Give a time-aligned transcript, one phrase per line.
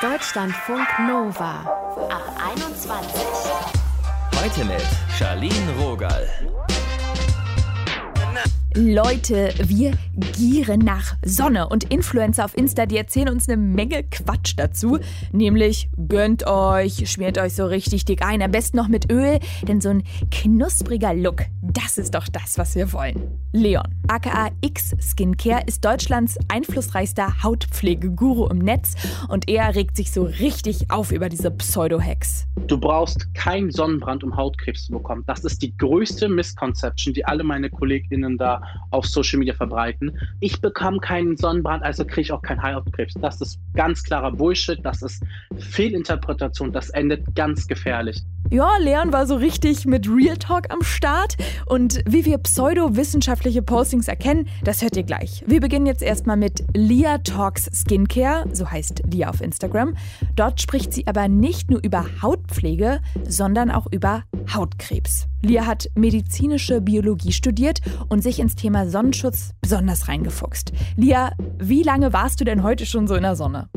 [0.00, 1.60] Deutschlandfunk Nova
[2.08, 2.22] ab
[2.54, 3.22] 21.
[4.40, 4.86] Heute mit
[5.18, 6.28] Charlene Rogal.
[8.76, 9.92] Leute, wir
[10.36, 14.98] gieren nach Sonne und Influencer auf Insta, die erzählen uns eine Menge Quatsch dazu.
[15.32, 19.80] Nämlich gönnt euch, schmiert euch so richtig dick ein, am besten noch mit Öl, denn
[19.80, 23.16] so ein knuspriger Look, das ist doch das, was wir wollen.
[23.52, 28.94] Leon, aka X Skincare, ist Deutschlands einflussreichster Hautpflegeguru im Netz
[29.28, 32.46] und er regt sich so richtig auf über diese Pseudo-Hacks.
[32.66, 35.24] Du brauchst keinen Sonnenbrand, um Hautkrebs zu bekommen.
[35.26, 38.57] Das ist die größte Misconception, die alle meine KollegInnen da
[38.90, 40.18] auf Social Media verbreiten.
[40.40, 43.14] Ich bekomme keinen Sonnenbrand, also kriege ich auch keinen Hautkrebs.
[43.20, 45.22] Das ist ganz klarer Bullshit, das ist
[45.58, 48.22] Fehlinterpretation, das endet ganz gefährlich.
[48.50, 51.36] Ja, Leon war so richtig mit Real Talk am Start.
[51.66, 55.44] Und wie wir pseudowissenschaftliche Postings erkennen, das hört ihr gleich.
[55.46, 59.94] Wir beginnen jetzt erstmal mit Lia Talks Skincare, so heißt Lia auf Instagram.
[60.34, 64.22] Dort spricht sie aber nicht nur über Hautpflege, sondern auch über
[64.52, 65.26] Hautkrebs.
[65.42, 70.72] Lia hat medizinische Biologie studiert und sich ins Thema Sonnenschutz besonders reingefuchst.
[70.96, 73.68] Lia, wie lange warst du denn heute schon so in der Sonne?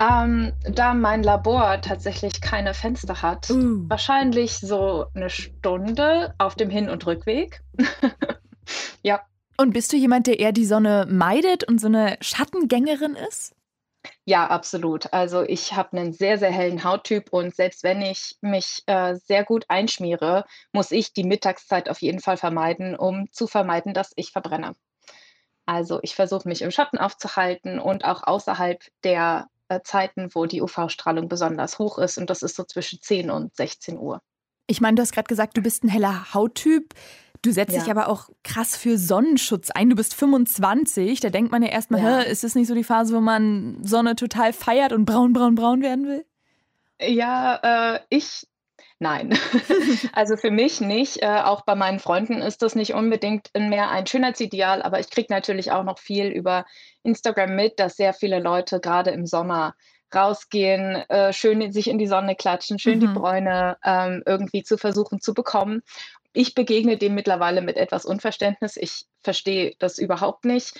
[0.00, 3.88] Ähm, da mein Labor tatsächlich keine Fenster hat, uh.
[3.88, 7.62] wahrscheinlich so eine Stunde auf dem Hin- und Rückweg.
[9.02, 9.20] ja.
[9.56, 13.54] Und bist du jemand, der eher die Sonne meidet und so eine Schattengängerin ist?
[14.24, 15.12] Ja, absolut.
[15.12, 19.44] Also ich habe einen sehr, sehr hellen Hauttyp und selbst wenn ich mich äh, sehr
[19.44, 24.30] gut einschmiere, muss ich die Mittagszeit auf jeden Fall vermeiden, um zu vermeiden, dass ich
[24.32, 24.74] verbrenne.
[25.66, 30.62] Also ich versuche mich im Schatten aufzuhalten und auch außerhalb der äh, Zeiten, wo die
[30.62, 32.18] UV-Strahlung besonders hoch ist.
[32.18, 34.20] Und das ist so zwischen 10 und 16 Uhr.
[34.66, 36.94] Ich meine, du hast gerade gesagt, du bist ein heller Hauttyp.
[37.42, 37.80] Du setzt ja.
[37.80, 39.90] dich aber auch krass für Sonnenschutz ein.
[39.90, 41.20] Du bist 25.
[41.20, 42.20] Da denkt man ja erstmal, ja.
[42.20, 45.82] ist das nicht so die Phase, wo man Sonne total feiert und braun, braun, braun
[45.82, 46.24] werden will?
[47.00, 48.46] Ja, äh, ich
[49.00, 49.36] Nein,
[50.12, 51.22] also für mich nicht.
[51.22, 55.32] Äh, auch bei meinen Freunden ist das nicht unbedingt mehr ein Schönheitsideal, aber ich kriege
[55.32, 56.64] natürlich auch noch viel über
[57.02, 59.74] Instagram mit, dass sehr viele Leute gerade im Sommer
[60.14, 63.00] rausgehen, äh, schön sich in die Sonne klatschen, schön mhm.
[63.00, 65.82] die Bräune ähm, irgendwie zu versuchen zu bekommen.
[66.32, 68.76] Ich begegne dem mittlerweile mit etwas Unverständnis.
[68.76, 70.74] Ich verstehe das überhaupt nicht.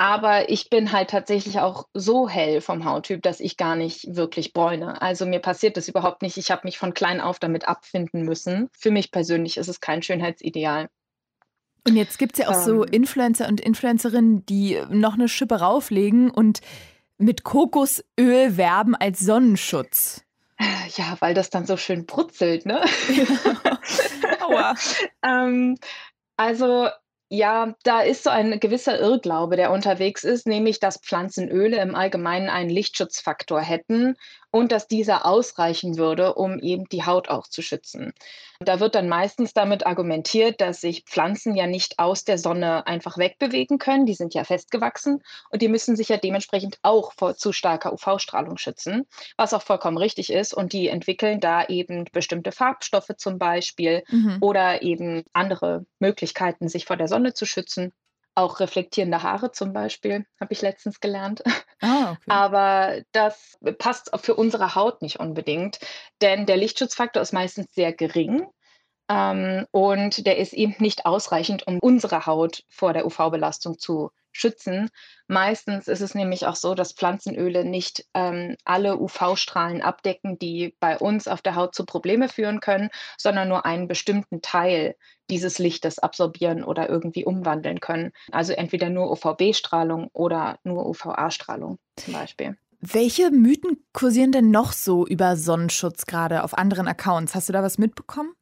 [0.00, 4.54] Aber ich bin halt tatsächlich auch so hell vom Hauttyp, dass ich gar nicht wirklich
[4.54, 5.02] bräune.
[5.02, 6.38] Also mir passiert das überhaupt nicht.
[6.38, 8.70] Ich habe mich von klein auf damit abfinden müssen.
[8.72, 10.88] Für mich persönlich ist es kein Schönheitsideal.
[11.86, 15.60] Und jetzt gibt es ja auch ähm, so Influencer und Influencerinnen, die noch eine Schippe
[15.60, 16.60] rauflegen und
[17.20, 20.24] mit Kokosöl werben als Sonnenschutz.
[20.96, 22.82] Ja, weil das dann so schön brutzelt, ne?
[24.40, 24.74] Aua.
[25.24, 25.76] ähm,
[26.36, 26.88] also
[27.32, 32.48] ja, da ist so ein gewisser Irrglaube, der unterwegs ist, nämlich dass Pflanzenöle im Allgemeinen
[32.48, 34.16] einen Lichtschutzfaktor hätten
[34.50, 38.12] und dass dieser ausreichen würde, um eben die Haut auch zu schützen.
[38.58, 43.16] Da wird dann meistens damit argumentiert, dass sich Pflanzen ja nicht aus der Sonne einfach
[43.16, 47.52] wegbewegen können, die sind ja festgewachsen und die müssen sich ja dementsprechend auch vor zu
[47.52, 49.06] starker UV-Strahlung schützen,
[49.36, 54.38] was auch vollkommen richtig ist und die entwickeln da eben bestimmte Farbstoffe zum Beispiel mhm.
[54.40, 57.92] oder eben andere Möglichkeiten, sich vor der Sonne zu schützen.
[58.34, 61.42] Auch reflektierende Haare zum Beispiel, habe ich letztens gelernt.
[61.82, 62.24] Ah, okay.
[62.28, 65.78] Aber das passt für unsere Haut nicht unbedingt,
[66.20, 68.46] denn der Lichtschutzfaktor ist meistens sehr gering.
[69.08, 74.90] Ähm, und der ist eben nicht ausreichend, um unsere Haut vor der UV-Belastung zu schützen.
[75.28, 80.98] Meistens ist es nämlich auch so, dass Pflanzenöle nicht ähm, alle UV-Strahlen abdecken, die bei
[80.98, 84.96] uns auf der Haut zu Probleme führen können, sondern nur einen bestimmten Teil
[85.30, 88.12] dieses Lichtes absorbieren oder irgendwie umwandeln können.
[88.32, 92.56] Also entweder nur UVB-Strahlung oder nur UVA-Strahlung zum Beispiel.
[92.80, 97.34] Welche Mythen kursieren denn noch so über Sonnenschutz gerade auf anderen Accounts?
[97.34, 98.32] Hast du da was mitbekommen?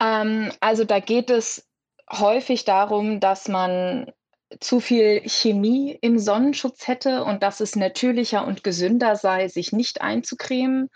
[0.00, 1.68] Ähm, also da geht es
[2.10, 4.10] häufig darum, dass man
[4.58, 10.02] zu viel Chemie im Sonnenschutz hätte und dass es natürlicher und gesünder sei, sich nicht
[10.02, 10.90] einzucremen.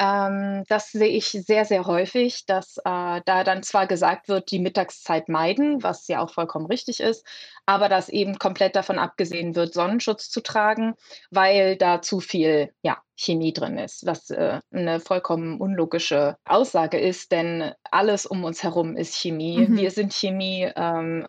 [0.00, 4.58] Ähm, das sehe ich sehr, sehr häufig, dass äh, da dann zwar gesagt wird, die
[4.58, 7.26] Mittagszeit meiden, was ja auch vollkommen richtig ist,
[7.66, 10.94] aber dass eben komplett davon abgesehen wird, Sonnenschutz zu tragen,
[11.30, 17.30] weil da zu viel ja, Chemie drin ist, was äh, eine vollkommen unlogische Aussage ist,
[17.30, 19.66] denn alles um uns herum ist Chemie.
[19.66, 19.76] Mhm.
[19.76, 21.26] Wir sind Chemie, ähm,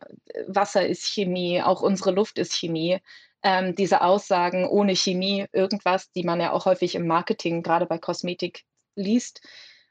[0.48, 3.02] Wasser ist Chemie, auch unsere Luft ist Chemie
[3.44, 7.98] ähm, diese Aussagen ohne Chemie, irgendwas, die man ja auch häufig im Marketing, gerade bei
[7.98, 8.64] Kosmetik
[8.96, 9.42] liest,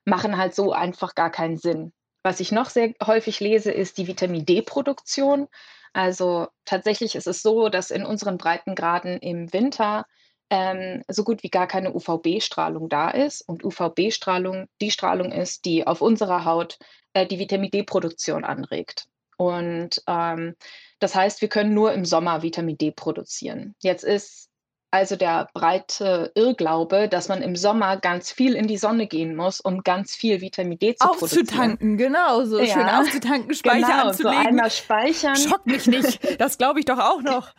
[0.04, 1.92] machen halt so einfach gar keinen Sinn.
[2.22, 5.48] Was ich noch sehr häufig lese, ist die Vitamin D-Produktion.
[5.92, 10.04] Also tatsächlich ist es so, dass in unseren Breitengraden im Winter
[10.50, 13.42] ähm, so gut wie gar keine UVB-Strahlung da ist.
[13.48, 16.78] Und UVB-Strahlung die Strahlung ist, die auf unserer Haut
[17.14, 19.09] äh, die Vitamin D-Produktion anregt.
[19.40, 20.54] Und ähm,
[20.98, 23.74] das heißt, wir können nur im Sommer Vitamin D produzieren.
[23.80, 24.50] Jetzt ist
[24.90, 29.58] also der breite Irrglaube, dass man im Sommer ganz viel in die Sonne gehen muss,
[29.62, 31.46] um ganz viel Vitamin D zu aufzutanken, produzieren.
[31.46, 32.66] Aufzutanken, genau, so ja.
[32.66, 34.42] schön aufzutanken, Speicher genau, anzulegen.
[34.42, 35.36] So einmal speichern.
[35.36, 37.54] Schock mich nicht, das glaube ich doch auch noch.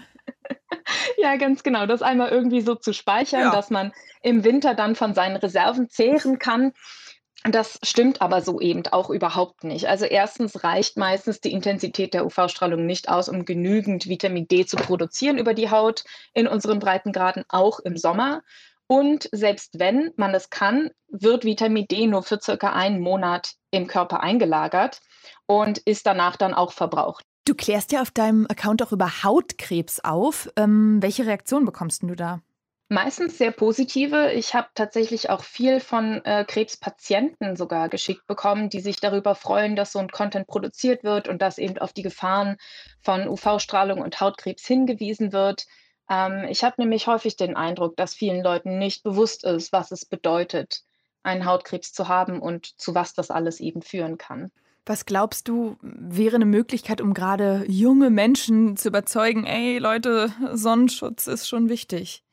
[1.17, 3.51] ja, ganz genau, das einmal irgendwie so zu speichern, ja.
[3.51, 3.91] dass man
[4.21, 6.73] im Winter dann von seinen Reserven zehren kann.
[7.43, 9.87] Das stimmt aber so eben auch überhaupt nicht.
[9.87, 14.77] Also erstens reicht meistens die Intensität der UV-Strahlung nicht aus, um genügend Vitamin D zu
[14.77, 16.03] produzieren über die Haut
[16.33, 18.43] in unseren Breitengraden, auch im Sommer.
[18.85, 23.87] Und selbst wenn man es kann, wird Vitamin D nur für circa einen Monat im
[23.87, 24.99] Körper eingelagert
[25.47, 27.23] und ist danach dann auch verbraucht.
[27.45, 30.49] Du klärst ja auf deinem Account auch über Hautkrebs auf.
[30.57, 32.41] Ähm, welche Reaktion bekommst du da?
[32.93, 34.33] Meistens sehr positive.
[34.33, 39.77] Ich habe tatsächlich auch viel von äh, Krebspatienten sogar geschickt bekommen, die sich darüber freuen,
[39.77, 42.57] dass so ein Content produziert wird und dass eben auf die Gefahren
[42.99, 45.67] von UV-Strahlung und Hautkrebs hingewiesen wird.
[46.09, 50.03] Ähm, ich habe nämlich häufig den Eindruck, dass vielen Leuten nicht bewusst ist, was es
[50.03, 50.81] bedeutet,
[51.23, 54.51] einen Hautkrebs zu haben und zu was das alles eben führen kann.
[54.85, 61.27] Was glaubst du, wäre eine Möglichkeit, um gerade junge Menschen zu überzeugen, ey Leute, Sonnenschutz
[61.27, 62.25] ist schon wichtig?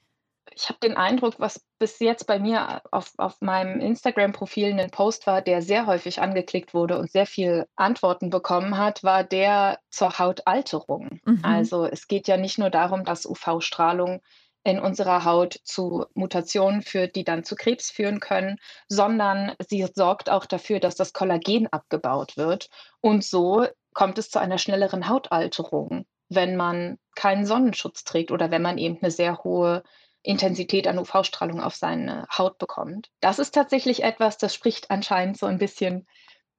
[0.55, 5.27] Ich habe den Eindruck, was bis jetzt bei mir auf, auf meinem Instagram-Profil ein Post
[5.27, 10.19] war, der sehr häufig angeklickt wurde und sehr viel Antworten bekommen hat, war der zur
[10.19, 11.21] Hautalterung.
[11.25, 11.41] Mhm.
[11.43, 14.21] Also es geht ja nicht nur darum, dass UV-Strahlung
[14.65, 18.59] in unserer Haut zu Mutationen führt, die dann zu Krebs führen können,
[18.89, 22.69] sondern sie sorgt auch dafür, dass das Kollagen abgebaut wird.
[23.01, 28.63] Und so kommt es zu einer schnelleren Hautalterung, wenn man keinen Sonnenschutz trägt oder wenn
[28.63, 29.83] man eben eine sehr hohe
[30.29, 33.09] Intensität an UV-Strahlung auf seine Haut bekommt.
[33.21, 36.07] Das ist tatsächlich etwas, das spricht anscheinend so ein bisschen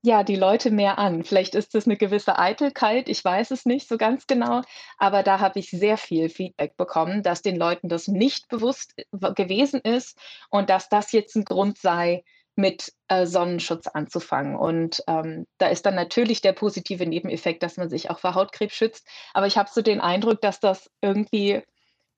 [0.01, 1.23] ja, die Leute mehr an.
[1.23, 4.61] Vielleicht ist es eine gewisse Eitelkeit, ich weiß es nicht so ganz genau,
[4.97, 9.33] aber da habe ich sehr viel Feedback bekommen, dass den Leuten das nicht bewusst äh,
[9.33, 10.17] gewesen ist
[10.49, 12.23] und dass das jetzt ein Grund sei,
[12.55, 14.55] mit äh, Sonnenschutz anzufangen.
[14.55, 18.73] Und ähm, da ist dann natürlich der positive Nebeneffekt, dass man sich auch vor Hautkrebs
[18.73, 19.07] schützt.
[19.33, 21.61] Aber ich habe so den Eindruck, dass das irgendwie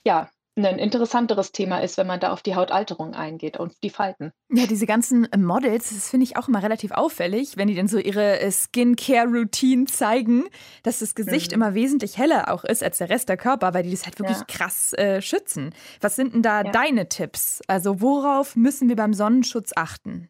[0.04, 4.34] ja ein interessanteres Thema ist, wenn man da auf die Hautalterung eingeht und die Falten.
[4.50, 7.88] Ja, diese ganzen äh, Models, das finde ich auch immer relativ auffällig, wenn die dann
[7.88, 10.44] so ihre äh, Skincare-Routine zeigen,
[10.84, 11.56] dass das Gesicht mhm.
[11.56, 14.40] immer wesentlich heller auch ist als der Rest der Körper, weil die das halt wirklich
[14.40, 14.46] ja.
[14.48, 15.74] krass äh, schützen.
[16.02, 16.72] Was sind denn da ja.
[16.72, 17.62] deine Tipps?
[17.68, 20.30] Also worauf müssen wir beim Sonnenschutz achten?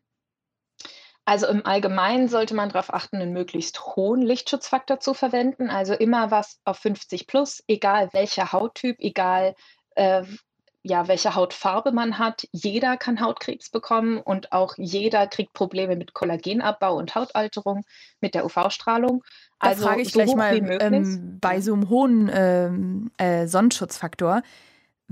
[1.25, 5.69] Also im Allgemeinen sollte man darauf achten, einen möglichst hohen Lichtschutzfaktor zu verwenden.
[5.69, 9.56] Also immer was auf 50 plus, egal welcher Hauttyp, egal
[9.95, 10.23] äh,
[10.83, 12.47] ja, welche Hautfarbe man hat.
[12.51, 17.83] Jeder kann Hautkrebs bekommen und auch jeder kriegt Probleme mit Kollagenabbau und Hautalterung
[18.19, 19.23] mit der UV-Strahlung.
[19.59, 24.41] Also frage ich so gleich mal, ähm, bei so einem hohen ähm, äh, Sonnenschutzfaktor,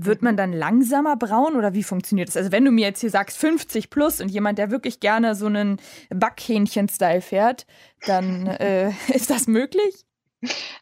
[0.04, 0.38] wird man mhm.
[0.38, 2.36] dann langsamer braun oder wie funktioniert das?
[2.36, 5.46] Also wenn du mir jetzt hier sagst 50 plus und jemand, der wirklich gerne so
[5.46, 7.66] einen Backhähnchen-Style fährt,
[8.06, 10.04] dann äh, ist das möglich?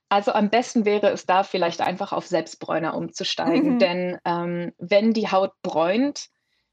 [0.09, 3.79] Also am besten wäre es da vielleicht einfach auf Selbstbräuner umzusteigen, mhm.
[3.79, 6.29] denn ähm, wenn die Haut bräunt,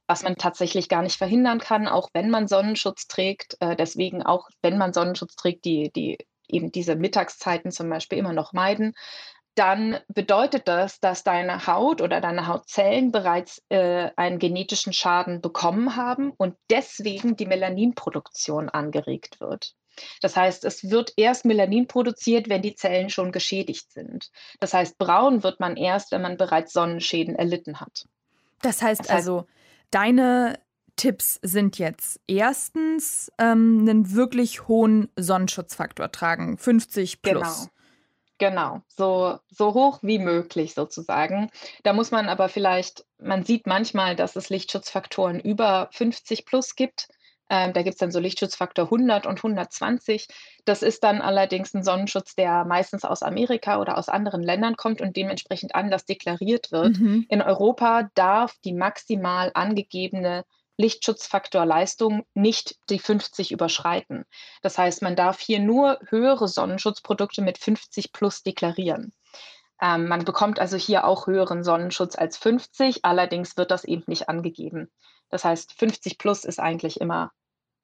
[0.07, 4.49] was man tatsächlich gar nicht verhindern kann, auch wenn man Sonnenschutz trägt, äh, deswegen auch
[4.61, 6.17] wenn man Sonnenschutz trägt, die, die
[6.47, 8.93] eben diese Mittagszeiten zum Beispiel immer noch meiden,
[9.55, 15.95] dann bedeutet das, dass deine Haut oder deine Hautzellen bereits äh, einen genetischen Schaden bekommen
[15.95, 19.73] haben und deswegen die Melaninproduktion angeregt wird.
[20.21, 24.31] Das heißt, es wird erst Melanin produziert, wenn die Zellen schon geschädigt sind.
[24.59, 28.07] Das heißt, braun wird man erst, wenn man bereits Sonnenschäden erlitten hat.
[28.61, 29.47] Das heißt, das heißt also,
[29.91, 30.59] deine
[30.95, 37.33] Tipps sind jetzt erstens ähm, einen wirklich hohen Sonnenschutzfaktor tragen, 50 plus.
[37.33, 37.71] Genau.
[38.37, 41.49] Genau, so, so hoch wie möglich sozusagen.
[41.83, 47.07] Da muss man aber vielleicht, man sieht manchmal, dass es Lichtschutzfaktoren über 50 plus gibt.
[47.49, 50.27] Ähm, da gibt es dann so Lichtschutzfaktor 100 und 120.
[50.65, 55.01] Das ist dann allerdings ein Sonnenschutz, der meistens aus Amerika oder aus anderen Ländern kommt
[55.01, 56.97] und dementsprechend anders deklariert wird.
[56.97, 57.25] Mhm.
[57.29, 60.43] In Europa darf die maximal angegebene
[60.77, 64.25] Lichtschutzfaktorleistung nicht die 50 überschreiten.
[64.61, 69.13] Das heißt, man darf hier nur höhere Sonnenschutzprodukte mit 50 plus deklarieren.
[69.81, 74.29] Ähm, man bekommt also hier auch höheren Sonnenschutz als 50, allerdings wird das eben nicht
[74.29, 74.89] angegeben.
[75.29, 77.31] Das heißt, 50 plus ist eigentlich immer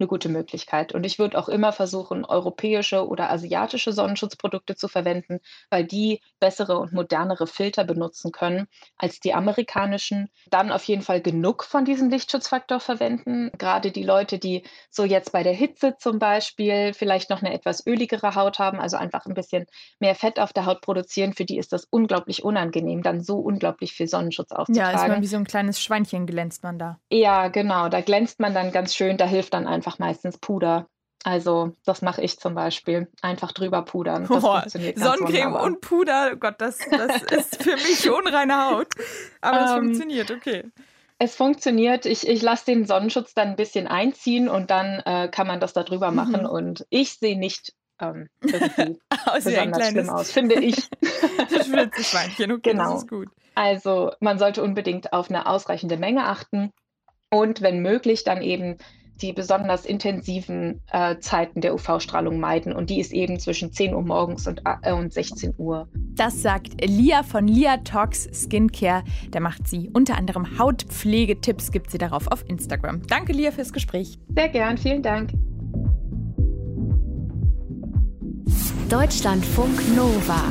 [0.01, 0.93] eine gute Möglichkeit.
[0.93, 5.39] Und ich würde auch immer versuchen, europäische oder asiatische Sonnenschutzprodukte zu verwenden,
[5.69, 8.67] weil die bessere und modernere Filter benutzen können
[8.97, 10.29] als die amerikanischen.
[10.49, 13.51] Dann auf jeden Fall genug von diesem Lichtschutzfaktor verwenden.
[13.57, 17.85] Gerade die Leute, die so jetzt bei der Hitze zum Beispiel vielleicht noch eine etwas
[17.85, 19.65] öligere Haut haben, also einfach ein bisschen
[19.99, 23.93] mehr Fett auf der Haut produzieren, für die ist das unglaublich unangenehm, dann so unglaublich
[23.93, 24.97] viel Sonnenschutz aufzutragen.
[24.97, 26.99] Ja, ist man wie so ein kleines Schweinchen glänzt man da.
[27.11, 30.87] Ja, genau, da glänzt man dann ganz schön, da hilft dann einfach meistens Puder.
[31.23, 33.07] Also, das mache ich zum Beispiel.
[33.21, 34.27] Einfach drüber pudern.
[34.27, 35.63] Das oh, Sonnencreme wunderbar.
[35.63, 38.87] und Puder, Gott, das, das ist für mich unreine Haut.
[39.39, 40.63] Aber es ähm, funktioniert, okay.
[41.19, 42.07] Es funktioniert.
[42.07, 45.73] Ich, ich lasse den Sonnenschutz dann ein bisschen einziehen und dann äh, kann man das
[45.73, 46.17] da drüber mhm.
[46.17, 46.45] machen.
[46.47, 50.89] Und ich sehe nicht ähm, irgendwie aus besonders schlimm aus, finde ich.
[51.51, 52.93] das Schwitzschweinchen, okay, genau.
[52.93, 53.29] das ist gut.
[53.53, 56.71] Also man sollte unbedingt auf eine ausreichende Menge achten
[57.29, 58.77] und wenn möglich dann eben
[59.21, 62.73] die besonders intensiven äh, Zeiten der UV-Strahlung meiden.
[62.73, 65.87] Und die ist eben zwischen 10 Uhr morgens und, äh, und 16 Uhr.
[66.15, 69.03] Das sagt Lia von Lia Talks Skincare.
[69.31, 73.01] Da macht sie unter anderem Hautpflegetipps, gibt sie darauf auf Instagram.
[73.07, 74.19] Danke, Lia, fürs Gespräch.
[74.35, 75.31] Sehr gern, vielen Dank.
[78.89, 80.43] Deutschlandfunk Nova.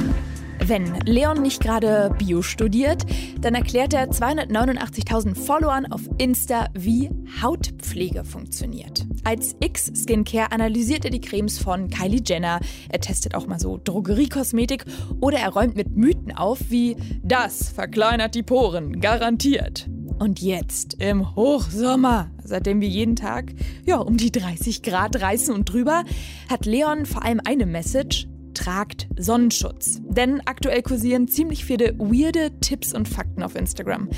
[0.70, 3.04] Wenn Leon nicht gerade Bio studiert,
[3.40, 7.10] dann erklärt er 289.000 Followern auf Insta, wie
[7.42, 9.04] Hautpflege funktioniert.
[9.24, 14.84] Als X-Skincare analysiert er die Cremes von Kylie Jenner, er testet auch mal so Drogeriekosmetik
[15.20, 19.90] oder er räumt mit Mythen auf wie das verkleinert die Poren, garantiert.
[20.20, 23.54] Und jetzt im Hochsommer, seitdem wir jeden Tag
[23.86, 26.04] ja, um die 30 Grad reißen und drüber,
[26.48, 28.28] hat Leon vor allem eine Message,
[28.60, 30.02] tragt Sonnenschutz.
[30.02, 34.10] Denn aktuell kursieren ziemlich viele weirde Tipps und Fakten auf Instagram.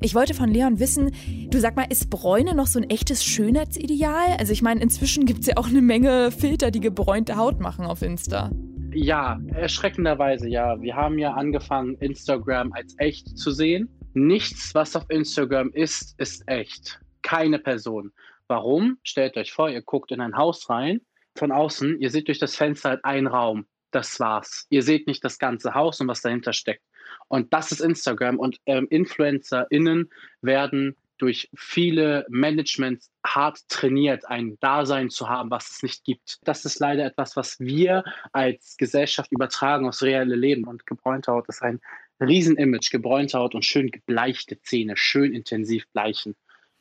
[0.00, 1.10] Ich wollte von Leon wissen,
[1.50, 4.36] du sag mal, ist Bräune noch so ein echtes Schönheitsideal?
[4.38, 7.84] Also ich meine, inzwischen gibt es ja auch eine Menge Filter, die gebräunte Haut machen
[7.84, 8.50] auf Insta.
[8.94, 10.80] Ja, erschreckenderweise ja.
[10.80, 13.90] Wir haben ja angefangen, Instagram als echt zu sehen.
[14.14, 16.98] Nichts, was auf Instagram ist, ist echt.
[17.20, 18.12] Keine Person.
[18.48, 18.96] Warum?
[19.02, 21.02] Stellt euch vor, ihr guckt in ein Haus rein,
[21.36, 24.66] von außen, ihr seht durch das Fenster halt einen Raum das war's.
[24.70, 26.82] Ihr seht nicht das ganze Haus und was dahinter steckt.
[27.28, 28.38] Und das ist Instagram.
[28.38, 30.10] Und ähm, InfluencerInnen
[30.42, 36.38] werden durch viele Managements hart trainiert, ein Dasein zu haben, was es nicht gibt.
[36.44, 40.64] Das ist leider etwas, was wir als Gesellschaft übertragen aufs reelle Leben.
[40.64, 41.80] Und gebräunte Haut ist ein
[42.20, 42.90] Riesenimage.
[42.90, 46.34] Gebräunte Haut und schön gebleichte Zähne, schön intensiv bleichen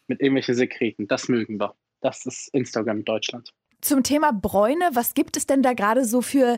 [0.08, 1.08] mit irgendwelchen Sekreten.
[1.08, 1.76] Das mögen wir.
[2.02, 3.54] Das ist Instagram in Deutschland.
[3.82, 6.58] Zum Thema Bräune, was gibt es denn da gerade so für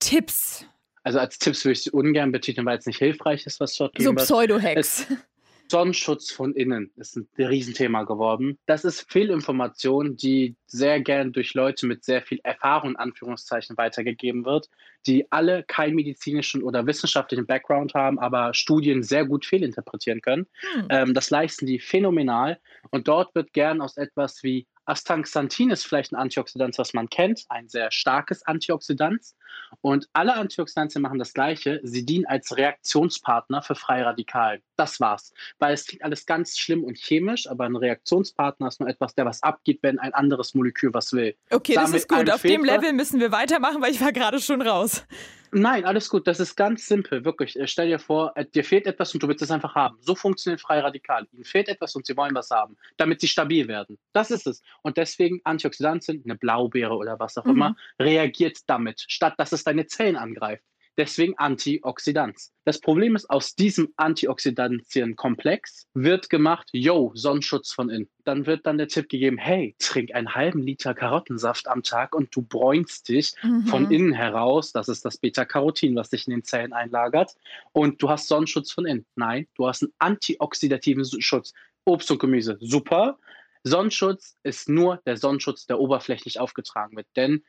[0.00, 0.66] Tipps?
[1.02, 3.94] Also als Tipps würde ich sie ungern betiteln, weil es nicht hilfreich ist, was dort
[3.98, 5.06] So Pseudo-Hacks.
[5.70, 8.58] Sonnenschutz von innen ist ein Riesenthema geworden.
[8.66, 14.44] Das ist Fehlinformation, die sehr gern durch Leute mit sehr viel Erfahrung in Anführungszeichen weitergegeben
[14.44, 14.68] wird,
[15.06, 20.48] die alle keinen medizinischen oder wissenschaftlichen Background haben, aber Studien sehr gut fehlinterpretieren können.
[20.74, 20.86] Hm.
[20.90, 22.58] Ähm, das leisten die phänomenal.
[22.90, 27.44] Und dort wird gern aus etwas wie Astaxanthin ist vielleicht ein Antioxidant, was man kennt,
[27.48, 29.24] ein sehr starkes Antioxidant.
[29.82, 31.80] Und alle Antioxidantien machen das Gleiche.
[31.84, 34.00] Sie dienen als Reaktionspartner für freie.
[34.76, 35.32] Das war's.
[35.58, 39.26] Weil es klingt alles ganz schlimm und chemisch, aber ein Reaktionspartner ist nur etwas, der
[39.26, 41.36] was abgibt, wenn ein anderes Molekül was will.
[41.50, 42.30] Okay, Damit das ist gut.
[42.30, 45.04] Auf dem Level müssen wir weitermachen, weil ich war gerade schon raus.
[45.52, 46.26] Nein, alles gut.
[46.26, 47.58] Das ist ganz simpel, wirklich.
[47.58, 49.96] Äh, stell dir vor, äh, dir fehlt etwas und du willst es einfach haben.
[50.00, 51.26] So funktionieren freie Radikale.
[51.32, 53.98] Ihnen fehlt etwas und sie wollen was haben, damit sie stabil werden.
[54.12, 54.62] Das ist es.
[54.82, 57.50] Und deswegen Antioxidantien, eine Blaubeere oder was auch mhm.
[57.52, 60.64] immer, reagiert damit, statt dass es deine Zellen angreift.
[61.00, 62.52] Deswegen Antioxidants.
[62.66, 68.10] Das Problem ist, aus diesem Antioxidantienkomplex wird gemacht, yo, Sonnenschutz von innen.
[68.24, 72.36] Dann wird dann der Tipp gegeben, hey, trink einen halben Liter Karottensaft am Tag und
[72.36, 73.64] du bräunst dich mhm.
[73.64, 74.72] von innen heraus.
[74.72, 77.34] Das ist das Beta-Carotin, was sich in den Zellen einlagert.
[77.72, 79.06] Und du hast Sonnenschutz von innen.
[79.16, 81.54] Nein, du hast einen antioxidativen Schutz.
[81.86, 83.18] Obst und Gemüse, super.
[83.64, 87.06] Sonnenschutz ist nur der Sonnenschutz, der oberflächlich aufgetragen wird.
[87.16, 87.42] Denn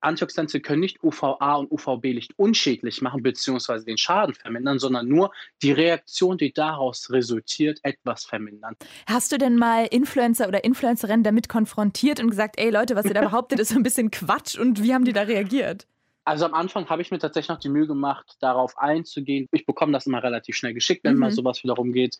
[0.00, 3.84] Antioxidantien können nicht UVA und UVB-Licht unschädlich machen bzw.
[3.84, 8.76] den Schaden vermindern, sondern nur die Reaktion, die daraus resultiert, etwas vermindern.
[9.06, 13.14] Hast du denn mal Influencer oder Influencerinnen damit konfrontiert und gesagt, ey Leute, was ihr
[13.14, 15.86] da behauptet, ist so ein bisschen Quatsch und wie haben die da reagiert?
[16.24, 19.48] Also am Anfang habe ich mir tatsächlich noch die Mühe gemacht, darauf einzugehen.
[19.50, 21.20] Ich bekomme das immer relativ schnell geschickt, wenn mhm.
[21.20, 22.18] mal sowas wiederum geht.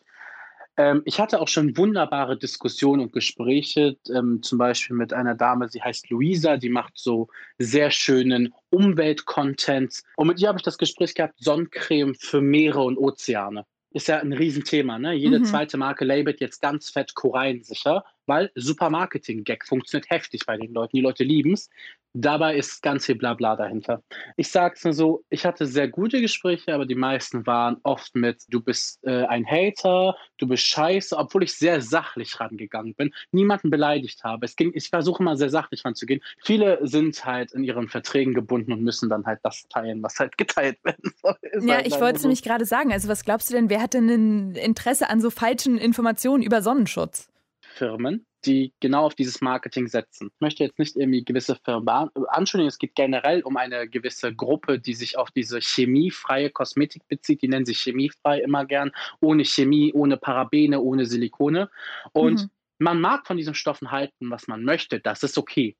[0.79, 5.67] Ähm, ich hatte auch schon wunderbare Diskussionen und Gespräche, ähm, zum Beispiel mit einer Dame,
[5.67, 10.01] sie heißt Luisa, die macht so sehr schönen Umwelt-Content.
[10.15, 13.65] Und mit ihr habe ich das Gespräch gehabt, Sonnencreme für Meere und Ozeane.
[13.91, 14.99] Ist ja ein Riesenthema.
[14.99, 15.15] Ne?
[15.15, 15.45] Jede mhm.
[15.45, 18.05] zweite Marke labelt jetzt ganz fett Korallensicher.
[18.29, 20.95] Weil Supermarketing-Gag funktioniert heftig bei den Leuten.
[20.95, 21.69] Die Leute lieben es.
[22.13, 24.01] Dabei ist ganz viel Blabla dahinter.
[24.35, 28.15] Ich sage es nur so, ich hatte sehr gute Gespräche, aber die meisten waren oft
[28.15, 33.13] mit, du bist äh, ein Hater, du bist scheiße, obwohl ich sehr sachlich rangegangen bin,
[33.31, 34.45] niemanden beleidigt habe.
[34.45, 36.21] Es ging, ich versuche immer sehr sachlich ranzugehen.
[36.43, 40.35] Viele sind halt in ihren Verträgen gebunden und müssen dann halt das teilen, was halt
[40.37, 41.37] geteilt werden soll.
[41.61, 42.91] ja, halt ich wollte es nämlich gerade sagen.
[42.91, 46.63] Also was glaubst du denn, wer hat denn ein Interesse an so falschen Informationen über
[46.63, 47.29] Sonnenschutz?
[47.69, 50.31] Firmen, die genau auf dieses Marketing setzen.
[50.33, 54.79] Ich möchte jetzt nicht irgendwie gewisse Firmen anschuldigen, es geht generell um eine gewisse Gruppe,
[54.79, 57.41] die sich auf diese chemiefreie Kosmetik bezieht.
[57.41, 61.69] Die nennen sich chemiefrei immer gern, ohne Chemie, ohne Parabene, ohne Silikone.
[62.13, 62.49] Und mhm.
[62.79, 65.75] man mag von diesen Stoffen halten, was man möchte, das ist okay.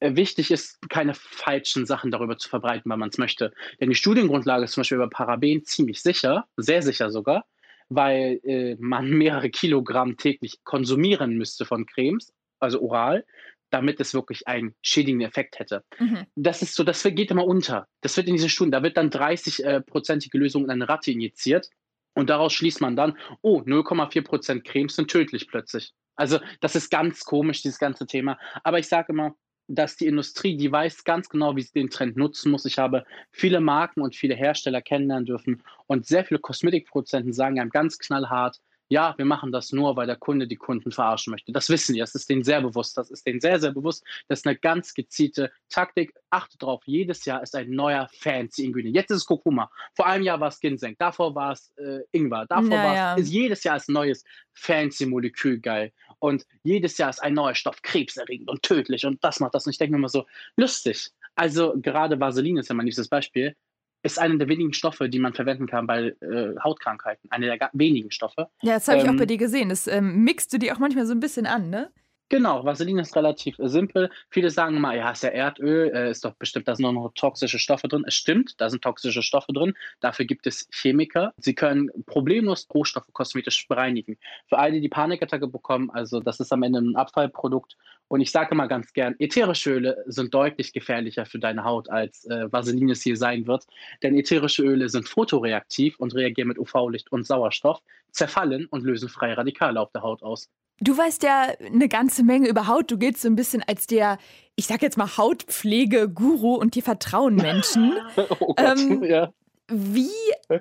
[0.00, 3.52] Äh, wichtig ist, keine falschen Sachen darüber zu verbreiten, weil man es möchte.
[3.80, 7.44] Denn die Studiengrundlage ist zum Beispiel über Paraben ziemlich sicher, sehr sicher sogar
[7.90, 13.26] weil äh, man mehrere Kilogramm täglich konsumieren müsste von Cremes, also oral,
[13.70, 15.84] damit es wirklich einen schädigenden Effekt hätte.
[15.98, 16.26] Mhm.
[16.34, 17.86] Das ist so, das geht immer unter.
[18.00, 21.68] Das wird in diese Studien, da wird dann 30-prozentige äh, Lösung in eine Ratte injiziert
[22.14, 25.92] und daraus schließt man dann, oh, 0,4 Prozent Cremes sind tödlich plötzlich.
[26.16, 28.38] Also das ist ganz komisch, dieses ganze Thema.
[28.64, 29.34] Aber ich sage immer,
[29.74, 32.64] dass die Industrie, die weiß ganz genau, wie sie den Trend nutzen muss.
[32.64, 37.70] Ich habe viele Marken und viele Hersteller kennenlernen dürfen und sehr viele Kosmetikproduzenten sagen einem
[37.70, 38.60] ganz knallhart,
[38.90, 41.52] ja, wir machen das nur, weil der Kunde die Kunden verarschen möchte.
[41.52, 42.98] Das wissen die, das ist denen sehr bewusst.
[42.98, 44.04] Das ist denen sehr, sehr bewusst.
[44.26, 46.12] Das ist eine ganz gezielte Taktik.
[46.28, 48.96] Achte drauf, jedes Jahr ist ein neuer fancy Ingredient.
[48.96, 49.70] Jetzt ist es Kurkuma.
[49.94, 50.96] Vor einem Jahr war es Ginseng.
[50.98, 52.46] Davor war es äh, Ingwer.
[52.46, 52.82] Davor naja.
[52.82, 54.24] war es, jedes Jahr ist ein neues
[54.54, 55.92] fancy Molekül geil.
[56.20, 59.66] Und jedes Jahr ist ein neuer Stoff krebserregend und tödlich und das macht das.
[59.66, 61.10] Und ich denke mir immer so, lustig.
[61.34, 63.56] Also gerade Vaseline ist ja mein liebstes Beispiel
[64.02, 67.30] ist einer der wenigen Stoffe, die man verwenden kann bei äh, Hautkrankheiten.
[67.30, 68.48] Eine der wenigen Stoffe.
[68.62, 69.68] Ja, das habe ich auch bei ähm, dir gesehen.
[69.68, 71.90] Das ähm, mixt du dir auch manchmal so ein bisschen an, ne?
[72.30, 74.08] Genau, Vaseline ist relativ äh, simpel.
[74.30, 77.58] Viele sagen immer, ja, ist ja Erdöl, äh, ist doch bestimmt, da sind noch toxische
[77.58, 78.04] Stoffe drin.
[78.06, 79.74] Es stimmt, da sind toxische Stoffe drin.
[79.98, 81.34] Dafür gibt es Chemiker.
[81.38, 84.16] Sie können problemlos Rohstoffe kosmetisch bereinigen.
[84.48, 87.76] Für alle, die Panikattacke bekommen, also das ist am Ende ein Abfallprodukt.
[88.06, 92.26] Und ich sage immer ganz gern, ätherische Öle sind deutlich gefährlicher für deine Haut, als
[92.26, 93.66] äh, Vaseline es hier sein wird.
[94.04, 99.36] Denn ätherische Öle sind photoreaktiv und reagieren mit UV-Licht und Sauerstoff, zerfallen und lösen freie
[99.36, 100.48] Radikale auf der Haut aus.
[100.82, 102.90] Du weißt ja eine ganze Menge über Haut.
[102.90, 104.16] Du giltst so ein bisschen als der,
[104.56, 107.92] ich sag jetzt mal, Hautpflege-Guru und dir vertrauen Menschen.
[108.40, 109.30] oh Gott, ähm, ja.
[109.72, 110.08] Wie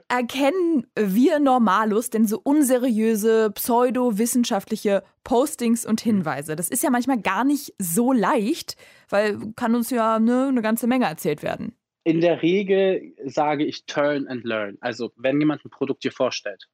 [0.08, 6.56] erkennen wir Normalus denn so unseriöse, pseudowissenschaftliche Postings und Hinweise?
[6.56, 8.76] Das ist ja manchmal gar nicht so leicht,
[9.08, 11.76] weil kann uns ja ne, eine ganze Menge erzählt werden.
[12.04, 14.78] In der Regel sage ich turn and learn.
[14.82, 16.68] Also wenn jemand ein Produkt dir vorstellt,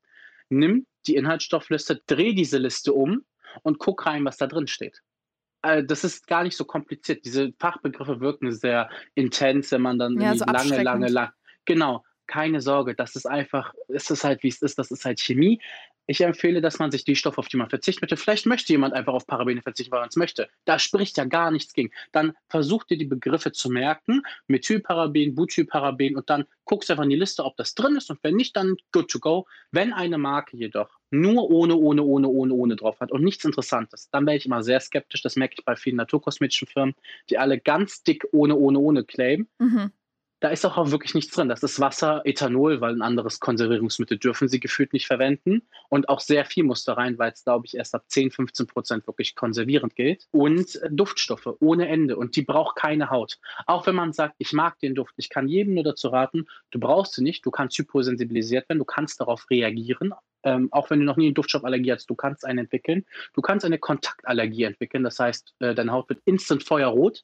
[0.49, 3.23] nimm die Inhaltsstoffliste, dreh diese Liste um
[3.63, 5.01] und guck rein, was da drin steht.
[5.61, 7.25] Äh, das ist gar nicht so kompliziert.
[7.25, 11.33] Diese Fachbegriffe wirken sehr intens, wenn man dann ja, so lange, lange, lange.
[11.65, 15.19] Genau, keine Sorge, das ist einfach, es ist halt wie es ist, das ist halt
[15.19, 15.61] Chemie.
[16.07, 18.93] Ich empfehle, dass man sich die Stoffe, auf die man verzichten möchte, vielleicht möchte jemand
[18.93, 20.49] einfach auf Parabene verzichten, weil man es möchte.
[20.65, 21.91] Da spricht ja gar nichts gegen.
[22.11, 27.15] Dann versuch dir die Begriffe zu merken, Methylparaben, Butylparaben und dann guckst einfach in die
[27.15, 29.47] Liste, ob das drin ist und wenn nicht, dann good to go.
[29.71, 34.09] Wenn eine Marke jedoch nur ohne, ohne, ohne, ohne, ohne drauf hat und nichts Interessantes,
[34.11, 35.21] dann wäre ich immer sehr skeptisch.
[35.21, 36.95] Das merke ich bei vielen naturkosmetischen Firmen,
[37.29, 39.47] die alle ganz dick ohne, ohne, ohne claimen.
[39.59, 39.91] Mhm
[40.41, 41.49] da ist auch wirklich nichts drin.
[41.49, 45.61] Das ist Wasser, Ethanol, weil ein anderes Konservierungsmittel dürfen sie gefühlt nicht verwenden.
[45.89, 48.67] Und auch sehr viel muss da rein, weil es, glaube ich, erst ab 10, 15
[48.67, 50.27] Prozent wirklich konservierend gilt.
[50.31, 52.17] Und äh, Duftstoffe ohne Ende.
[52.17, 53.39] Und die braucht keine Haut.
[53.65, 56.79] Auch wenn man sagt, ich mag den Duft, ich kann jedem nur dazu raten, du
[56.79, 60.13] brauchst sie nicht, du kannst hyposensibilisiert werden, du kannst darauf reagieren.
[60.43, 63.05] Ähm, auch wenn du noch nie eine Duftstoffallergie hast, du kannst eine entwickeln.
[63.33, 65.03] Du kannst eine Kontaktallergie entwickeln.
[65.03, 67.23] Das heißt, äh, deine Haut wird instant feuerrot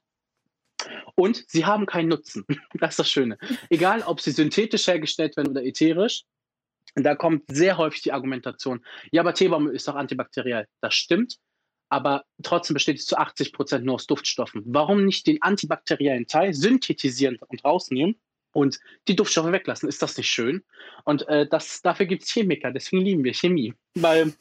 [1.16, 2.46] und sie haben keinen Nutzen.
[2.80, 3.38] Das ist das Schöne.
[3.70, 6.24] Egal, ob sie synthetisch hergestellt werden oder ätherisch,
[6.96, 10.68] da kommt sehr häufig die Argumentation, ja, aber Teebaumöl ist doch antibakteriell.
[10.82, 11.38] Das stimmt,
[11.90, 14.64] aber trotzdem besteht es zu 80 Prozent nur aus Duftstoffen.
[14.66, 18.16] Warum nicht den antibakteriellen Teil synthetisieren und rausnehmen
[18.54, 19.90] und die Duftstoffe weglassen?
[19.90, 20.64] Ist das nicht schön?
[21.06, 24.34] Und äh, das, dafür gibt es Chemiker, deswegen lieben wir Chemie, weil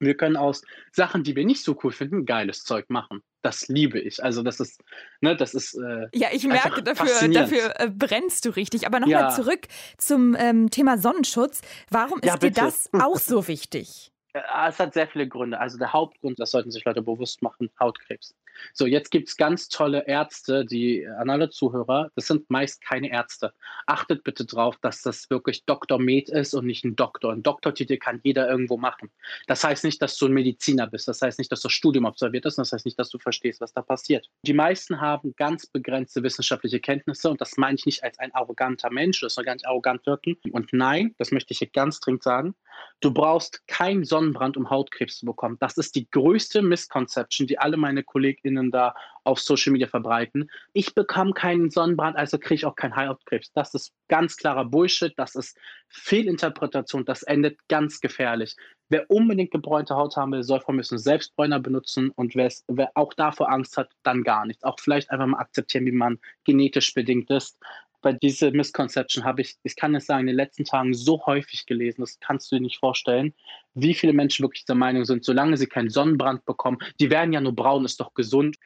[0.00, 3.22] wir können aus Sachen, die wir nicht so cool finden, geiles Zeug machen.
[3.42, 4.22] Das liebe ich.
[4.22, 4.82] Also das ist,
[5.20, 5.74] ne, das ist.
[5.74, 8.86] Äh, ja, ich merke, dafür, dafür äh, brennst du richtig.
[8.86, 9.28] Aber nochmal ja.
[9.30, 11.62] zurück zum ähm, Thema Sonnenschutz.
[11.90, 14.12] Warum ist ja, dir das auch so wichtig?
[14.32, 15.58] Es hat sehr viele Gründe.
[15.58, 18.32] Also der Hauptgrund, das sollten sich Leute bewusst machen, Hautkrebs.
[18.74, 23.10] So, jetzt gibt es ganz tolle Ärzte, die an alle Zuhörer, das sind meist keine
[23.10, 23.52] Ärzte.
[23.86, 25.98] Achtet bitte darauf, dass das wirklich Dr.
[25.98, 27.32] Med ist und nicht ein Doktor.
[27.32, 29.10] Ein Doktortitel kann jeder irgendwo machen.
[29.46, 31.08] Das heißt nicht, dass du ein Mediziner bist.
[31.08, 32.56] Das heißt nicht, dass das Studium absolviert hast.
[32.56, 34.28] Das heißt nicht, dass du verstehst, was da passiert.
[34.42, 38.90] Die meisten haben ganz begrenzte wissenschaftliche Kenntnisse und das meine ich nicht als ein arroganter
[38.90, 39.20] Mensch.
[39.20, 40.36] Das soll gar nicht arrogant wirken.
[40.52, 42.54] Und nein, das möchte ich hier ganz dringend sagen.
[43.00, 45.56] Du brauchst keinen Sonnenbrand, um Hautkrebs zu bekommen.
[45.58, 48.02] Das ist die größte Misconception, die alle meine
[48.40, 50.50] KollegInnen da auf Social Media verbreiten.
[50.72, 53.52] Ich bekomme keinen Sonnenbrand, also kriege ich auch keinen Hautkrebs.
[53.52, 55.12] Das ist ganz klarer Bullshit.
[55.16, 55.56] Das ist
[55.88, 57.04] Fehlinterpretation.
[57.04, 58.56] Das endet ganz gefährlich.
[58.88, 63.14] Wer unbedingt gebräunte Haut haben will, soll von mir selbst Bräuner benutzen und wer auch
[63.14, 64.64] davor Angst hat, dann gar nichts.
[64.64, 67.58] Auch vielleicht einfach mal akzeptieren, wie man genetisch bedingt ist
[68.02, 71.66] weil diese Misconception habe ich, ich kann es sagen, in den letzten Tagen so häufig
[71.66, 73.34] gelesen, das kannst du dir nicht vorstellen,
[73.74, 77.40] wie viele Menschen wirklich der Meinung sind, solange sie keinen Sonnenbrand bekommen, die werden ja
[77.40, 78.56] nur braun, ist doch gesund.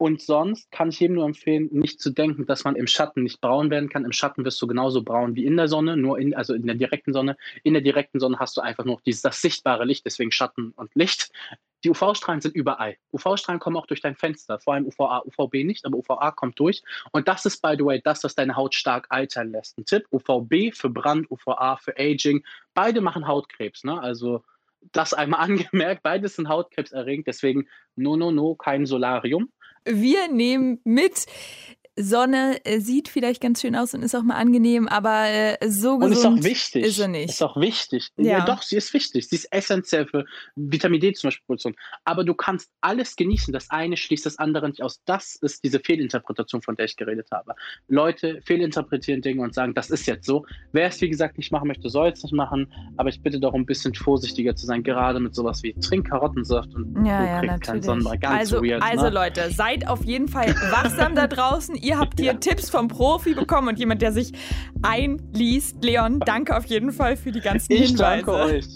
[0.00, 3.42] Und sonst kann ich jedem nur empfehlen, nicht zu denken, dass man im Schatten nicht
[3.42, 4.06] braun werden kann.
[4.06, 6.74] Im Schatten wirst du genauso braun wie in der Sonne, nur in, also in der
[6.74, 7.36] direkten Sonne.
[7.64, 10.90] In der direkten Sonne hast du einfach nur dieses, das sichtbare Licht, deswegen Schatten und
[10.94, 11.30] Licht.
[11.84, 12.96] Die UV-Strahlen sind überall.
[13.12, 16.82] UV-Strahlen kommen auch durch dein Fenster, vor allem UVA, UVB nicht, aber UVA kommt durch.
[17.12, 19.76] Und das ist, by the way, das, was deine Haut stark altern lässt.
[19.76, 22.42] Ein Tipp, UVB für Brand, UVA für Aging.
[22.72, 23.84] Beide machen Hautkrebs.
[23.84, 24.00] Ne?
[24.00, 24.42] Also
[24.92, 29.50] das einmal angemerkt, beides sind Hautkrebserregend, deswegen no, no, no, kein Solarium.
[29.84, 31.26] Wir nehmen mit,
[32.02, 35.98] Sonne äh, sieht vielleicht ganz schön aus und ist auch mal angenehm, aber äh, so
[35.98, 36.84] gesund ist, auch wichtig.
[36.84, 37.30] ist sie nicht.
[37.30, 38.10] Ist auch wichtig.
[38.16, 38.38] Ja.
[38.38, 38.44] ja.
[38.44, 39.28] doch, sie ist wichtig.
[39.28, 40.24] Sie ist essentiell für
[40.56, 41.74] Vitamin D zum Beispiel Produktion.
[42.04, 43.52] Aber du kannst alles genießen.
[43.52, 45.00] Das eine schließt das andere nicht aus.
[45.04, 47.54] Das ist diese Fehlinterpretation, von der ich geredet habe.
[47.88, 50.44] Leute fehlinterpretieren Dinge und sagen, das ist jetzt so.
[50.72, 52.72] Wer es, wie gesagt, nicht machen möchte, soll es nicht machen.
[52.96, 56.74] Aber ich bitte darum, ein bisschen vorsichtiger zu sein, gerade mit sowas wie Trink Karottensaft
[56.74, 58.20] und ja, ja, kriegst keinen Sonnenbrand.
[58.20, 58.82] Ganz also, weird.
[58.82, 59.10] Also ne?
[59.10, 61.74] Leute, seid auf jeden Fall wachsam da draußen.
[61.74, 62.38] Ihr habt hier ja.
[62.38, 64.32] Tipps vom Profi bekommen und jemand, der sich
[64.82, 65.82] einliest.
[65.82, 68.18] Leon, danke auf jeden Fall für die ganzen ich Hinweise.
[68.20, 68.66] Ich danke euch.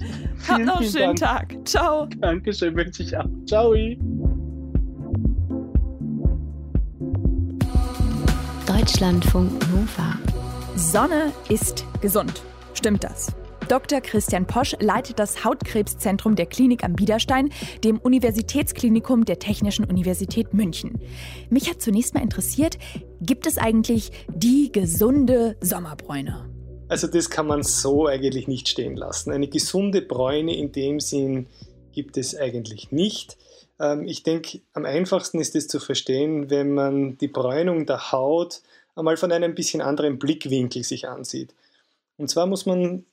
[0.48, 1.48] Habt noch einen schönen Dank.
[1.48, 1.68] Tag.
[1.68, 2.07] Ciao.
[2.18, 3.29] Dankeschön, wünsche ich auch.
[3.46, 3.74] Ciao.
[8.66, 10.18] Deutschlandfunk Nova.
[10.77, 12.42] Sonne ist gesund.
[12.74, 13.35] Stimmt das?
[13.68, 14.00] Dr.
[14.00, 17.50] Christian Posch leitet das Hautkrebszentrum der Klinik am Biederstein,
[17.83, 21.00] dem Universitätsklinikum der Technischen Universität München.
[21.50, 22.79] Mich hat zunächst mal interessiert,
[23.20, 26.50] gibt es eigentlich die gesunde Sommerbräune?
[26.88, 29.33] Also das kann man so eigentlich nicht stehen lassen.
[29.33, 31.46] Eine gesunde Bräune in dem Sinn
[31.92, 33.38] gibt es eigentlich nicht.
[33.81, 38.61] Ähm, ich denke, am einfachsten ist es zu verstehen, wenn man die Bräunung der Haut
[38.94, 41.55] einmal von einem bisschen anderen Blickwinkel sich ansieht.
[42.16, 43.05] Und zwar muss man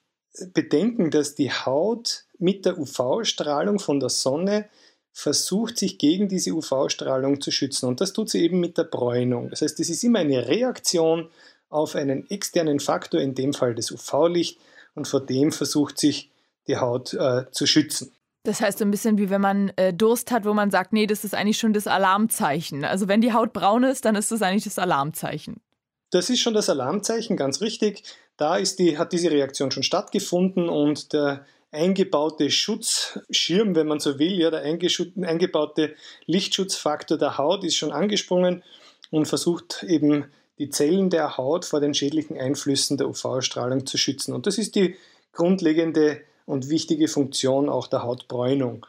[0.53, 4.69] bedenken, dass die Haut mit der UV-Strahlung von der Sonne
[5.13, 7.87] versucht, sich gegen diese UV-Strahlung zu schützen.
[7.87, 9.49] Und das tut sie eben mit der Bräunung.
[9.49, 11.29] Das heißt, es ist immer eine Reaktion
[11.69, 14.59] auf einen externen Faktor, in dem Fall das UV-Licht,
[14.93, 16.29] und vor dem versucht sich
[16.67, 18.11] die Haut äh, zu schützen.
[18.43, 21.05] Das heißt so ein bisschen wie wenn man äh, Durst hat, wo man sagt, nee,
[21.05, 22.83] das ist eigentlich schon das Alarmzeichen.
[22.83, 25.61] Also wenn die Haut braun ist, dann ist das eigentlich das Alarmzeichen.
[26.09, 28.03] Das ist schon das Alarmzeichen, ganz richtig.
[28.37, 34.19] Da ist die, hat diese Reaktion schon stattgefunden und der eingebaute Schutzschirm, wenn man so
[34.19, 38.63] will, ja, der eingebaute Lichtschutzfaktor der Haut ist schon angesprungen
[39.09, 40.25] und versucht eben
[40.57, 44.33] die Zellen der Haut vor den schädlichen Einflüssen der UV-Strahlung zu schützen.
[44.33, 44.95] Und das ist die
[45.31, 48.85] grundlegende und wichtige Funktion auch der Hautbräunung.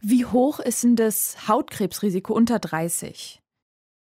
[0.00, 3.40] Wie hoch ist denn das Hautkrebsrisiko unter 30?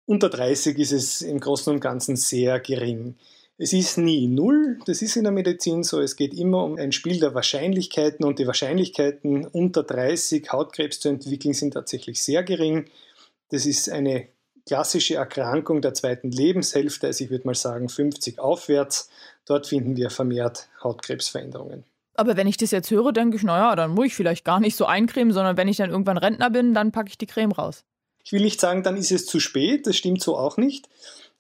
[0.08, 3.16] Unter 30 ist es im Großen und Ganzen sehr gering.
[3.58, 6.02] Es ist nie null, das ist in der Medizin so.
[6.02, 11.08] Es geht immer um ein Spiel der Wahrscheinlichkeiten und die Wahrscheinlichkeiten unter 30 Hautkrebs zu
[11.08, 12.86] entwickeln sind tatsächlich sehr gering.
[13.50, 14.28] Das ist eine
[14.66, 19.10] klassische Erkrankung der zweiten Lebenshälfte, also ich würde mal sagen 50 aufwärts.
[19.46, 21.86] Dort finden wir vermehrt Hautkrebsveränderungen.
[22.16, 24.76] Aber wenn ich das jetzt höre, denke ich, naja, dann muss ich vielleicht gar nicht
[24.76, 27.86] so eincremen, sondern wenn ich dann irgendwann Rentner bin, dann packe ich die Creme raus.
[28.24, 30.90] Ich will nicht sagen, dann ist es zu spät, das stimmt so auch nicht.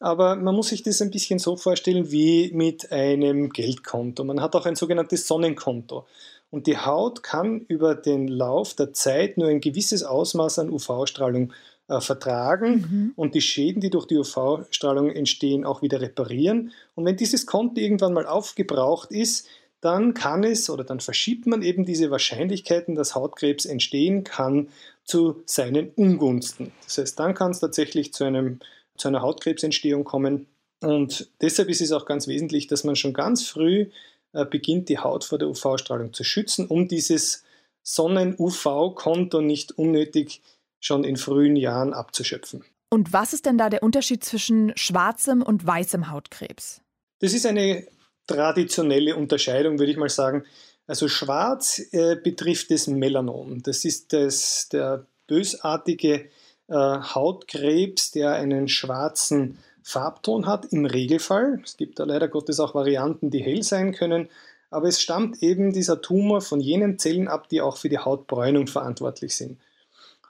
[0.05, 4.23] Aber man muss sich das ein bisschen so vorstellen wie mit einem Geldkonto.
[4.23, 6.05] Man hat auch ein sogenanntes Sonnenkonto.
[6.51, 11.53] Und die Haut kann über den Lauf der Zeit nur ein gewisses Ausmaß an UV-Strahlung
[11.87, 13.13] äh, vertragen mhm.
[13.15, 16.71] und die Schäden, die durch die UV-Strahlung entstehen, auch wieder reparieren.
[16.93, 19.47] Und wenn dieses Konto irgendwann mal aufgebraucht ist,
[19.81, 24.69] dann kann es oder dann verschiebt man eben diese Wahrscheinlichkeiten, dass Hautkrebs entstehen kann,
[25.03, 26.73] zu seinen Ungunsten.
[26.83, 28.59] Das heißt, dann kann es tatsächlich zu, einem,
[28.97, 30.47] zu einer Hautkrebsentstehung kommen.
[30.81, 33.89] Und deshalb ist es auch ganz wesentlich, dass man schon ganz früh
[34.33, 37.43] äh, beginnt, die Haut vor der UV-Strahlung zu schützen, um dieses
[37.83, 40.41] Sonnen-UV-Konto nicht unnötig
[40.79, 42.63] schon in frühen Jahren abzuschöpfen.
[42.89, 46.81] Und was ist denn da der Unterschied zwischen schwarzem und weißem Hautkrebs?
[47.19, 47.87] Das ist eine
[48.27, 50.45] traditionelle Unterscheidung, würde ich mal sagen.
[50.87, 53.63] Also schwarz äh, betrifft das Melanom.
[53.63, 56.29] Das ist das, der bösartige
[56.67, 61.61] äh, Hautkrebs, der einen schwarzen Farbton hat, im Regelfall.
[61.63, 64.29] Es gibt da leider Gottes auch Varianten, die hell sein können.
[64.71, 68.67] Aber es stammt eben dieser Tumor von jenen Zellen ab, die auch für die Hautbräunung
[68.67, 69.59] verantwortlich sind.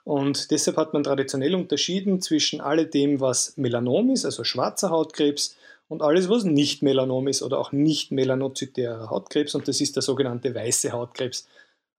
[0.04, 5.56] Und deshalb hat man traditionell unterschieden zwischen alledem, was Melanom ist, also schwarzer Hautkrebs,
[5.88, 10.02] und alles, was nicht Melanom ist oder auch nicht melanozytärer Hautkrebs, und das ist der
[10.02, 11.48] sogenannte weiße Hautkrebs.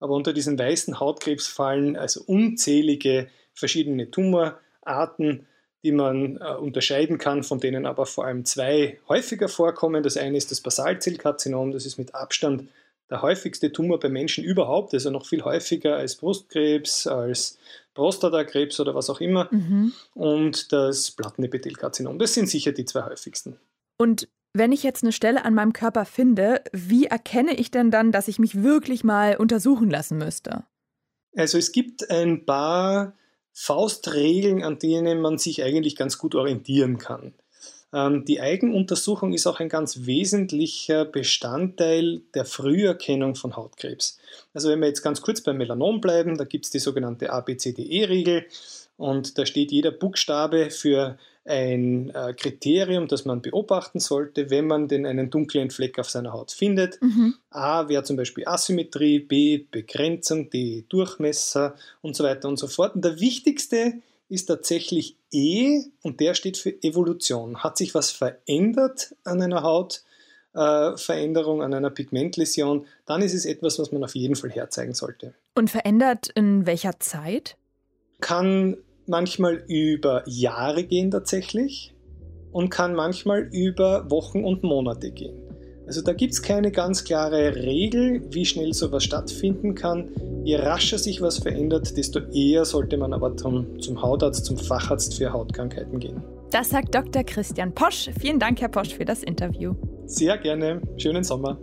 [0.00, 5.46] Aber unter diesen weißen Hautkrebs fallen also unzählige verschiedene Tumorarten,
[5.82, 10.02] die man äh, unterscheiden kann, von denen aber vor allem zwei häufiger vorkommen.
[10.02, 12.68] Das eine ist das Basalzellkarzinom, das ist mit Abstand
[13.10, 17.58] der häufigste Tumor bei Menschen überhaupt, also noch viel häufiger als Brustkrebs, als
[17.94, 19.48] Prostatakrebs oder was auch immer.
[19.50, 19.92] Mhm.
[20.14, 23.58] Und das Plattenepithelkarzinom, das sind sicher die zwei häufigsten.
[23.98, 28.12] Und wenn ich jetzt eine Stelle an meinem Körper finde, wie erkenne ich denn dann,
[28.12, 30.64] dass ich mich wirklich mal untersuchen lassen müsste?
[31.36, 33.14] Also es gibt ein paar
[33.60, 37.34] Faustregeln, an denen man sich eigentlich ganz gut orientieren kann.
[37.92, 44.18] Ähm, die Eigenuntersuchung ist auch ein ganz wesentlicher Bestandteil der Früherkennung von Hautkrebs.
[44.54, 48.46] Also wenn wir jetzt ganz kurz beim Melanom bleiben, da gibt es die sogenannte ABCDE-Regel
[48.96, 54.88] und da steht jeder Buchstabe für ein äh, Kriterium, das man beobachten sollte, wenn man
[54.88, 57.00] denn einen dunklen Fleck auf seiner Haut findet.
[57.00, 57.34] Mhm.
[57.50, 62.94] A wäre zum Beispiel Asymmetrie, B Begrenzung, D Durchmesser und so weiter und so fort.
[62.94, 63.94] Und der wichtigste
[64.28, 67.62] ist tatsächlich E und der steht für Evolution.
[67.62, 73.78] Hat sich was verändert an einer Hautveränderung, äh, an einer Pigmentläsion, dann ist es etwas,
[73.78, 75.34] was man auf jeden Fall herzeigen sollte.
[75.54, 77.56] Und verändert in welcher Zeit?
[78.20, 78.76] Kann
[79.08, 81.94] manchmal über Jahre gehen tatsächlich
[82.52, 85.48] und kann manchmal über Wochen und Monate gehen.
[85.86, 90.10] Also da gibt es keine ganz klare Regel, wie schnell sowas stattfinden kann.
[90.44, 95.16] Je rascher sich was verändert, desto eher sollte man aber zum, zum Hautarzt, zum Facharzt
[95.16, 96.22] für Hautkrankheiten gehen.
[96.50, 97.24] Das sagt Dr.
[97.24, 98.10] Christian Posch.
[98.20, 99.74] Vielen Dank, Herr Posch, für das Interview.
[100.04, 100.82] Sehr gerne.
[100.98, 101.58] Schönen Sommer.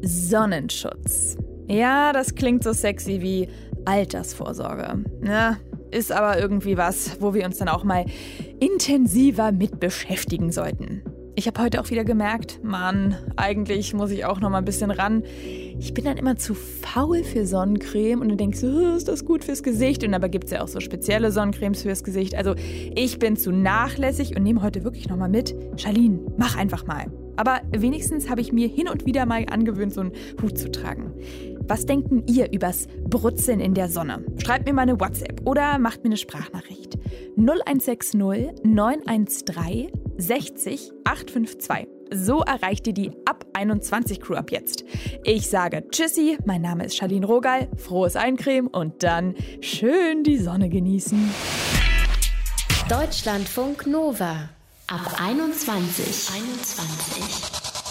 [0.00, 1.36] Sonnenschutz.
[1.68, 3.48] Ja, das klingt so sexy wie
[3.84, 5.04] Altersvorsorge.
[5.26, 5.58] Ja,
[5.94, 8.04] ist aber irgendwie was, wo wir uns dann auch mal
[8.60, 11.02] intensiver mit beschäftigen sollten.
[11.36, 14.92] Ich habe heute auch wieder gemerkt, Mann, eigentlich muss ich auch noch mal ein bisschen
[14.92, 15.24] ran.
[15.80, 19.44] Ich bin dann immer zu faul für Sonnencreme und dann denkst du, ist das gut
[19.44, 20.04] fürs Gesicht?
[20.04, 22.36] Und dabei gibt es ja auch so spezielle Sonnencremes fürs Gesicht.
[22.36, 22.54] Also
[22.94, 25.56] ich bin zu nachlässig und nehme heute wirklich noch mal mit.
[25.76, 27.06] Charlene, mach einfach mal.
[27.36, 31.12] Aber wenigstens habe ich mir hin und wieder mal angewöhnt, so einen Hut zu tragen.
[31.66, 34.22] Was denken ihr übers Brutzeln in der Sonne?
[34.36, 36.98] Schreibt mir mal eine WhatsApp oder macht mir eine Sprachnachricht.
[37.36, 38.14] 0160
[38.64, 41.88] 913 60 852.
[42.12, 44.84] So erreicht ihr die Ab 21 Crew ab jetzt.
[45.24, 50.68] Ich sage Tschüssi, mein Name ist Charlene Rogal, frohes Eincremen und dann schön die Sonne
[50.68, 51.30] genießen.
[52.90, 54.50] Deutschlandfunk Nova
[54.86, 56.28] ab 21.
[56.30, 57.53] 21.